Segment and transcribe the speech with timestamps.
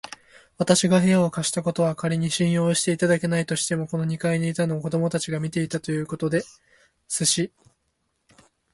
[0.57, 6.43] わたしが部屋を貸したことは、かりに信用していただけないとしても、ここの二階にいたのを子どもたちが見たということで
[7.07, 7.53] すし、